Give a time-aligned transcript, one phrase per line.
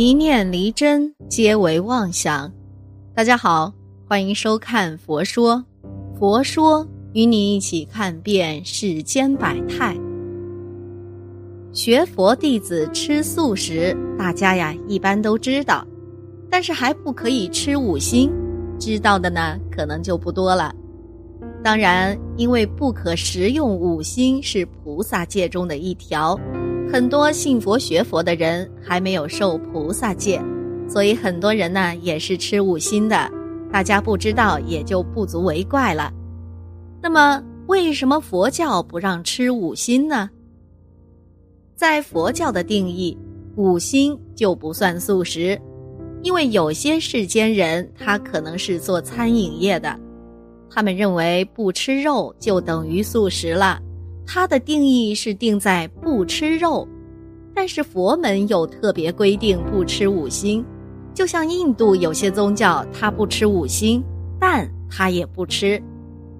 [0.00, 2.52] 一念离真，皆为妄想。
[3.16, 3.72] 大家好，
[4.06, 5.56] 欢迎收看《佛说》，
[6.16, 9.98] 佛说与你一起看遍世间百态。
[11.72, 15.84] 学佛弟子吃素食，大家呀一般都知道，
[16.48, 18.30] 但是还不可以吃五辛，
[18.78, 20.72] 知道的呢可能就不多了。
[21.60, 26.38] 当然，因为不可食用五辛是菩萨戒中的一条。
[26.90, 30.42] 很多信佛学佛的人还没有受菩萨戒，
[30.88, 33.30] 所以很多人呢也是吃五辛的。
[33.70, 36.10] 大家不知道也就不足为怪了。
[37.02, 40.30] 那么，为什么佛教不让吃五辛呢？
[41.76, 43.16] 在佛教的定义，
[43.56, 45.60] 五辛就不算素食，
[46.22, 49.94] 因为有些世间人他可能是做餐饮业的，
[50.70, 53.78] 他们认为不吃肉就等于素食了。
[54.30, 56.86] 它的定义是定在不吃肉，
[57.54, 60.62] 但是佛门有特别规定不吃五辛，
[61.14, 64.04] 就像印度有些宗教，它不吃五辛，
[64.38, 65.82] 蛋它也不吃。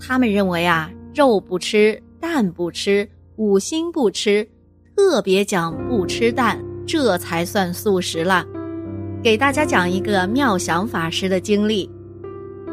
[0.00, 4.48] 他们认为啊，肉不吃，蛋不吃，五辛不吃，
[4.96, 8.46] 特别讲不吃蛋，这才算素食了。
[9.22, 11.90] 给大家讲一个妙想法师的经历：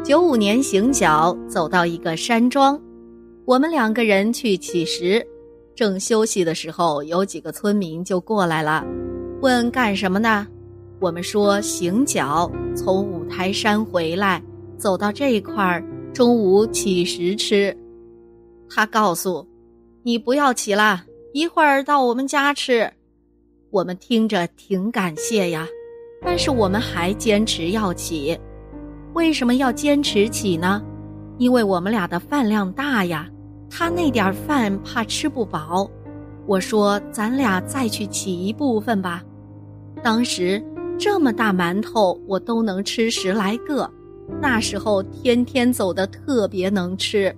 [0.02, 2.80] 九五年行脚走到一个山庄。
[3.44, 5.26] 我们两个人去乞食，
[5.74, 8.86] 正休息的时候，有几个村民就过来了，
[9.40, 10.46] 问干什么呢？
[11.00, 14.40] 我们说行脚，从五台山回来，
[14.78, 17.76] 走到这块儿，中午乞食吃。
[18.70, 19.44] 他告诉，
[20.04, 22.88] 你不要起了，一会儿到我们家吃。
[23.70, 25.66] 我们听着挺感谢呀，
[26.24, 28.38] 但是我们还坚持要起。
[29.14, 30.80] 为什么要坚持起呢？
[31.38, 33.28] 因为我们俩的饭量大呀。
[33.74, 35.90] 他那点饭怕吃不饱，
[36.46, 39.22] 我说咱俩再去起一部分吧。
[40.02, 40.62] 当时
[40.98, 43.90] 这么大馒头我都能吃十来个，
[44.42, 47.34] 那时候天天走的特别能吃。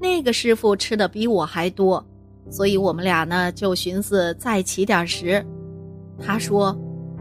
[0.00, 2.06] 那个师傅吃的比我还多，
[2.48, 5.44] 所以我们俩呢就寻思再起点食。
[6.24, 6.72] 他说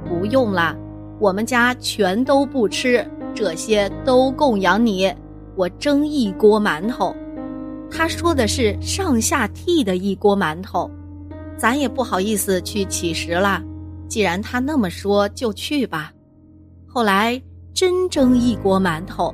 [0.05, 0.77] 不用了，
[1.19, 3.03] 我们家全都不吃，
[3.33, 5.11] 这些都供养你，
[5.57, 7.13] 我蒸一锅馒头。
[7.89, 10.89] 他说的是上下屉的一锅馒头，
[11.57, 13.63] 咱也不好意思去乞食了。
[14.07, 16.11] 既然他那么说，就去吧。
[16.85, 17.41] 后来
[17.73, 19.33] 真蒸一锅馒头，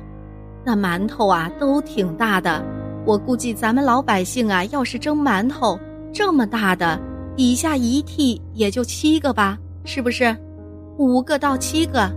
[0.64, 2.64] 那馒头啊都挺大的。
[3.04, 5.78] 我估计咱们老百姓啊，要是蒸馒头
[6.10, 6.98] 这么大的，
[7.36, 10.34] 底下一屉也就七个吧，是不是？
[10.96, 12.10] 五个到七个，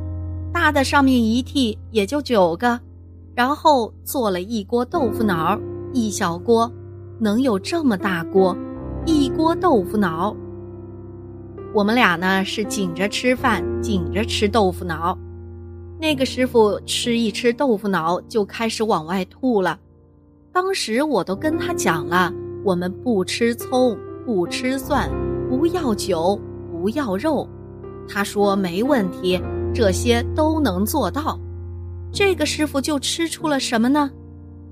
[0.54, 2.80] 大的上面一屉也就九个，
[3.38, 5.56] 然后做了一锅豆腐脑。
[5.94, 6.72] 一小锅，
[7.20, 8.58] 能有这么大锅？
[9.06, 10.36] 一锅豆腐脑。
[11.72, 15.16] 我们俩呢是紧着吃饭，紧着吃豆腐脑。
[16.02, 19.80] 那个师傅吃一吃豆腐脑就开始往外吐了。
[20.52, 22.34] 当时我都跟他讲了，
[22.66, 23.96] 我们不吃葱，
[24.26, 25.08] 不吃蒜，
[25.48, 26.40] 不要酒，
[26.72, 27.48] 不要肉。
[28.10, 29.40] 他说没问题，
[29.76, 31.40] 这些都能做到。
[32.12, 34.10] 这个师傅就吃出了什么呢？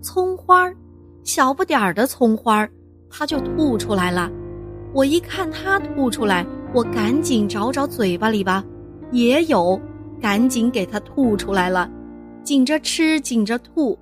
[0.02, 0.76] 葱花儿。
[1.24, 2.70] 小不点儿的葱花儿，
[3.10, 4.30] 他就吐出来了。
[4.94, 8.64] 我一看他吐出来，我赶紧找找嘴巴里吧，
[9.12, 9.80] 也有，
[10.22, 11.90] 赶紧给他吐出来了。
[12.44, 13.98] 紧着吃，紧着吐。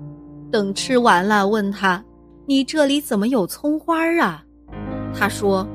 [0.52, 2.04] 等吃完了，问他
[2.46, 4.44] ：“你这里怎么有葱花儿啊？”
[5.18, 5.66] 他说：“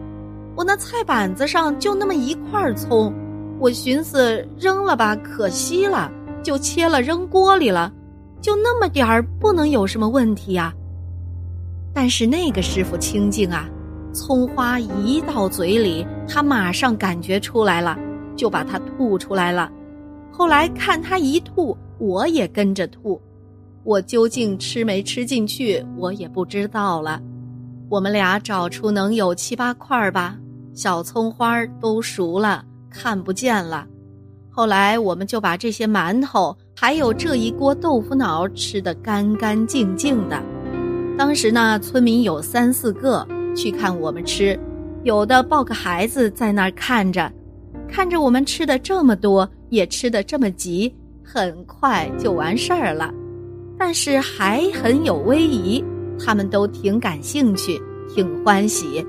[0.55, 3.11] 我那菜板子上就那么一块葱，
[3.59, 6.13] 我寻思扔了吧，可惜了，
[6.49, 7.93] 就切了扔锅里了。
[8.41, 10.73] 就那么点儿，不能有什么问题呀。”
[11.93, 13.69] 但是那个师傅清净啊，
[14.15, 17.99] 葱花一到嘴里，他马上感觉出来了，
[18.35, 19.71] 就把它吐出来了。
[20.33, 23.21] 后来看他一吐，我也跟着吐。
[23.85, 27.21] 我究竟吃没吃进去，我也不知道了。
[27.91, 30.39] 我们俩找出能有七八块吧，
[30.73, 33.87] 小葱花都熟了，看不见了。
[34.59, 40.43] 后来我们就把这些馒头，还有这一锅豆腐脑吃得干干净净的。
[41.17, 43.25] 当时呢，村民有三四个
[43.55, 44.59] 去看我们吃，
[45.05, 47.33] 有的抱个孩子在那儿看着，
[47.87, 53.15] 看着我们吃的这么多，也吃的这么急，很快就完事儿了。
[53.79, 55.81] 但是还很有威仪，
[56.19, 57.81] 他们都挺感兴趣，
[58.13, 59.07] 挺欢喜。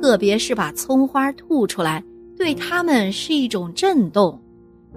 [0.00, 2.00] 特别是把葱花吐出来，
[2.36, 4.40] 对他们是一种震动。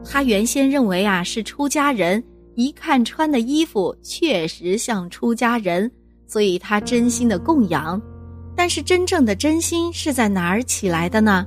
[0.03, 2.23] 他原先认为啊是出家人，
[2.55, 5.89] 一看穿的衣服确实像出家人。
[6.27, 8.01] 所以他真心的供养，
[8.55, 11.45] 但是真正的真心是在哪儿起来的呢？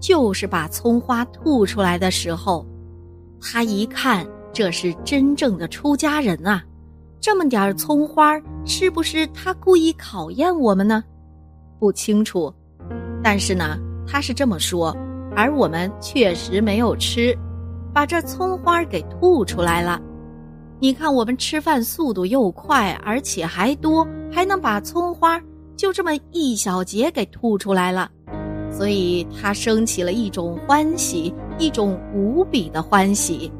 [0.00, 2.66] 就是把葱花吐出来的时候。
[3.40, 6.64] 他一看，这是真正的出家人啊！
[7.20, 11.04] 这么点葱花，是不是他故意考验我们呢？
[11.78, 12.52] 不清楚，
[13.22, 14.96] 但是呢，他是这么说，
[15.36, 17.36] 而我们确实没有吃，
[17.92, 20.00] 把这葱花给吐出来了。
[20.80, 25.40] 你看，我们吃饭速度又快，而且还多，还能把葱花
[25.76, 28.10] 就这么一小节给吐出来了，
[28.70, 33.52] 所以他升起了一种欢喜，一种无比的欢喜。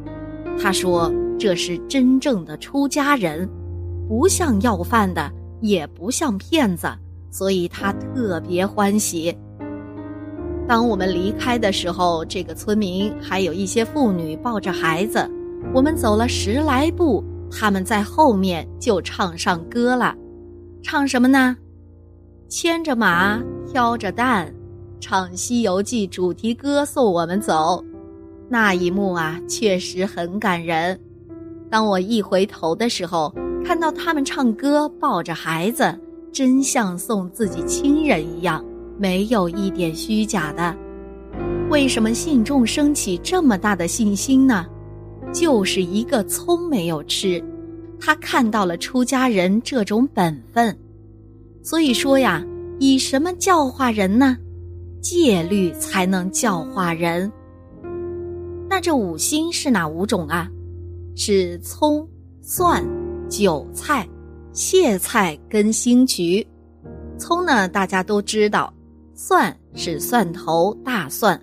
[0.60, 3.48] 他说：“这是真正的出家人，
[4.08, 5.30] 不像要饭的，
[5.60, 6.88] 也不像骗子，
[7.30, 9.36] 所以他特别欢喜。”
[10.68, 15.28] 当我们离开的时候，这个村民还有一些妇女抱着孩子。
[15.74, 20.14] 我们走了十来步，他们在后面就唱上歌了，
[20.82, 21.56] 唱什么呢？
[22.48, 24.52] 牵着马，挑着担，
[25.00, 27.84] 唱《西游记》主题歌送我们走。
[28.48, 30.98] 那一幕啊，确实很感人。
[31.70, 33.34] 当我一回头的时候，
[33.64, 35.98] 看到他们唱歌，抱着孩子，
[36.32, 38.62] 真像送自己亲人一样，
[39.02, 40.76] 没有一点虚假的。
[41.68, 44.64] 为什么信众升起这么大的信心呢？
[45.34, 47.42] 就是一个葱没有吃，
[47.98, 50.78] 他看到了出家人这种本分，
[51.64, 52.44] 所以说呀，
[52.78, 54.36] 以什么教化人呢？
[55.00, 57.32] 戒律才能教化人。
[58.70, 60.48] 那这五辛是哪五种啊？
[61.16, 62.08] 是葱、
[62.40, 62.84] 蒜、
[63.28, 64.08] 韭菜、
[64.52, 66.46] 芥菜跟兴渠。
[67.18, 68.72] 葱呢，大家都知道，
[69.14, 71.40] 蒜是蒜头、大蒜，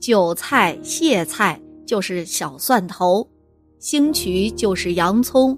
[0.00, 1.60] 韭菜、芥菜。
[1.86, 3.24] 就是小蒜头，
[3.78, 5.56] 兴渠就是洋葱，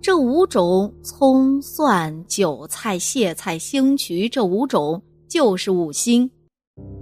[0.00, 6.30] 这五种葱、蒜、韭菜、芥菜、兴渠这五种就是五星。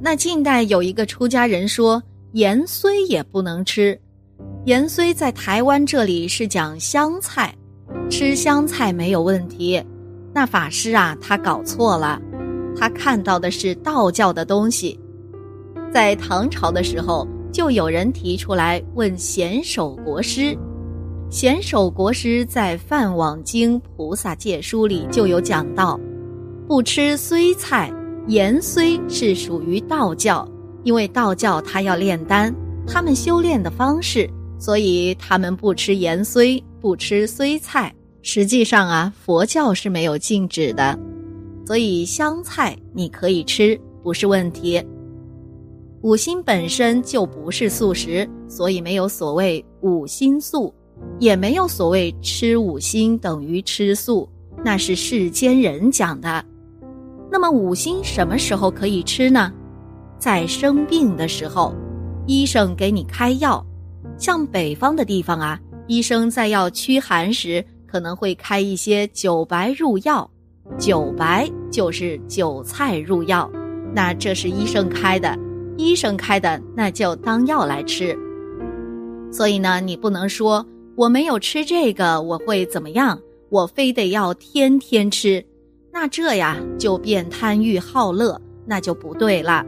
[0.00, 2.02] 那近代有一个出家人说
[2.32, 4.00] 盐虽也不能吃，
[4.64, 7.54] 盐虽在台湾这里是讲香菜，
[8.08, 9.84] 吃香菜没有问题。
[10.32, 12.18] 那法师啊，他搞错了，
[12.76, 14.98] 他看到的是道教的东西，
[15.92, 17.26] 在唐朝的时候。
[17.52, 20.56] 就有人提出来问贤首国师，
[21.28, 26.00] 贤首国师在《梵网经菩萨戒书》里就有讲到，
[26.66, 27.92] 不吃荽菜、
[28.26, 30.48] 盐荽是属于道教，
[30.82, 32.50] 因为道教他要炼丹，
[32.86, 34.26] 他们修炼的方式，
[34.58, 37.94] 所以他们不吃盐荽，不吃荽菜。
[38.22, 40.98] 实际上啊，佛教是没有禁止的，
[41.64, 44.84] 所以香菜你可以吃，不是问题。
[46.02, 50.74] 五辛本身就不是素食，所以没有所谓五辛素，
[51.20, 54.28] 也没有所谓吃五辛等于吃素，
[54.64, 56.44] 那是世间人讲的。
[57.30, 59.52] 那么五辛什么时候可以吃呢？
[60.18, 61.72] 在生病的时候，
[62.26, 63.64] 医生给你开药，
[64.18, 70.28] 像北方的地方啊，医生在要驱寒时可能会开一些酒白入药，
[70.78, 73.50] 韭白就是韭菜入药，
[73.94, 75.38] 那这是医生开的。
[75.78, 78.16] 医生开的那就当药来吃，
[79.32, 80.64] 所以呢，你不能说
[80.96, 85.42] 我没有吃这个我会怎么样，我非得要天天吃，
[85.90, 89.64] 那这呀就变贪欲好乐，那就不对了。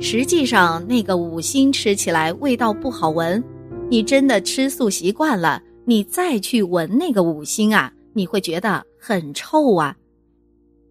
[0.00, 3.42] 实际上，那个五辛吃起来味道不好闻，
[3.90, 9.94] 你真的吃素习惯了，你再去闻那个五辛啊，你会觉得很臭啊。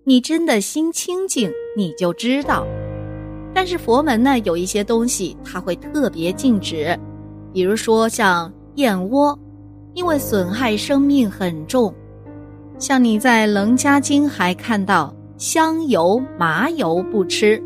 [0.03, 2.65] 你真的心清净，你就知道。
[3.53, 6.97] 但是佛门呢，有一些东西它会特别禁止，
[7.53, 9.37] 比如说像燕窝，
[9.93, 11.93] 因为损害生命很重。
[12.79, 17.61] 像你在《楞伽经》还看到香油、麻油不吃，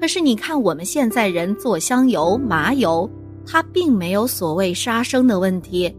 [0.00, 3.10] 可是你看我们现在人做香油、麻油，
[3.44, 5.92] 它并没有所谓杀生的问题。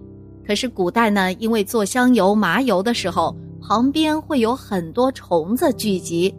[0.48, 3.36] 可是古代呢，因为做香油、麻油的时候，
[3.68, 6.32] 旁边会有很多虫子聚集。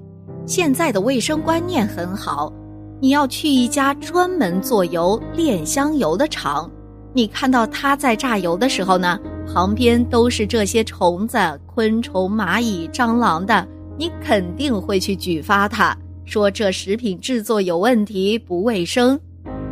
[0.46, 2.52] 现在的卫生观念很好。
[3.00, 6.70] 你要去一家专门做油炼香油的厂，
[7.12, 9.18] 你看到他在榨油的时候呢，
[9.52, 13.66] 旁边都是这些虫子、昆虫、蚂蚁、蟑螂的，
[13.98, 19.18] 你肯定会去举发他，说这食品制作有问题，不卫生。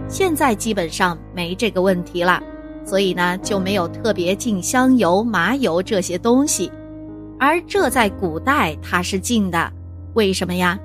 [0.09, 2.43] 现在基本上没这个问题了，
[2.85, 6.71] 所以呢就没有特别禁香油、麻油这些东西，
[7.39, 9.71] 而这在古代它是禁的，
[10.15, 10.79] 为什么呀？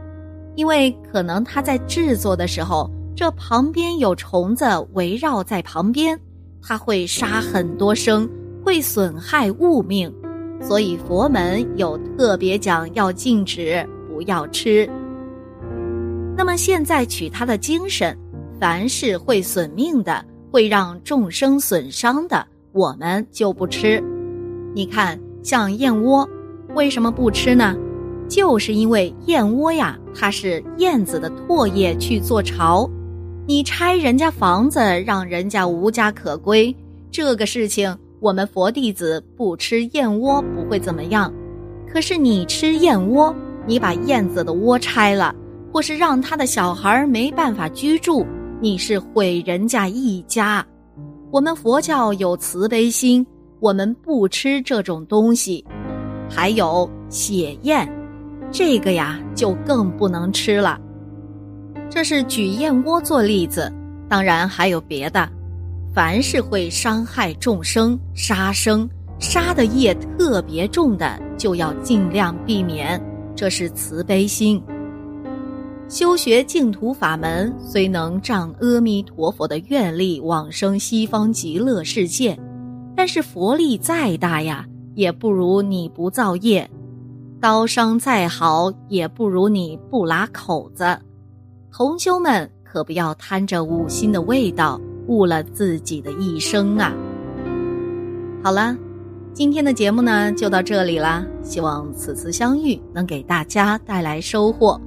[0.56, 6.20] 因为可能它在制作的时候，这旁边有虫子围绕在旁边，
[6.62, 8.30] 它会杀很多生，
[8.64, 10.14] 会损害物命，
[10.62, 14.90] 所以佛门有特别讲要禁止，不要吃。
[16.36, 18.18] 那么现在取它的精神，
[18.60, 24.02] 凡是会损命的、会让众生损伤的，我们就不吃。
[24.74, 26.28] 你看，像燕窝，
[26.76, 27.76] 为什么不吃呢？
[28.28, 32.90] 就是因为燕窝呀，它是燕子的唾液去做巢。
[33.48, 36.76] 你拆人家房子，让人家无家可归，
[37.10, 41.34] 这个事情我们佛弟子不吃燕窝不会怎么样。
[41.92, 43.36] 可是你吃燕窝，
[43.66, 45.34] 你把燕子的窝拆了，
[45.74, 48.24] 或是让他的小孩没办法居住，
[48.62, 50.64] 你是毁人家一家。
[51.32, 53.26] 我们佛教有慈悲心，
[53.60, 55.66] 我们不吃这种东西。
[56.30, 57.90] 还有血燕，
[58.52, 60.80] 这个呀就更不能吃了。
[61.90, 63.72] 这是举燕窝做例子，
[64.08, 65.28] 当然还有别的。
[65.92, 68.88] 凡是会伤害众生、杀生、
[69.20, 73.02] 杀的业特别重的，就要尽量避免。
[73.36, 74.62] 这是慈悲心。
[75.88, 82.38] 修学净土法门，虽能仗阿弥陀佛的愿力往生西方极乐世界，
[82.96, 84.64] 但是佛力再大呀，
[85.00, 86.68] 也不如你不造业；
[87.40, 90.84] 刀伤再好，也不如你不拉口子。
[91.72, 94.78] 同修们可不要贪着五心的味道，
[95.08, 96.94] 误了自己的一生啊！
[98.44, 98.76] 好了，
[99.32, 104.78] 今天的节目呢就到这里啦，希望此次相遇能给大家带来收获。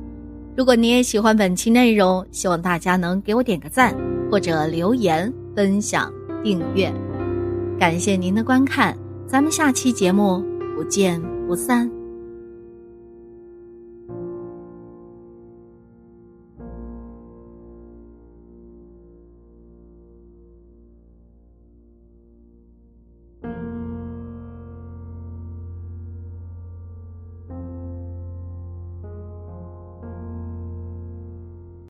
[0.54, 3.97] 如果你也喜欢本期内容，希望大家能给我点个赞，
[4.31, 6.12] 或者留言、分享、
[6.45, 6.92] 订阅。
[7.81, 8.95] 感谢您的观看，
[9.33, 10.45] 咱们下期节目
[10.77, 12.01] 不见不散。